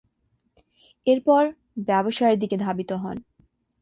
[1.07, 1.43] এরপর,
[1.87, 3.17] ব্যবসায়ের দিকে ধাবিত হন।